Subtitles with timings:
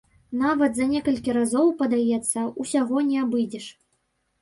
[0.43, 3.73] Нават за некалькі разоў, падаецца, усяго не абыдзеш.